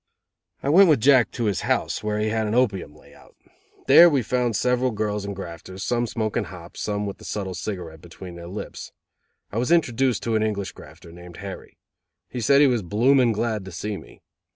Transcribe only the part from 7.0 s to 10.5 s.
with the subtle cigarette between their lips. I was introduced to an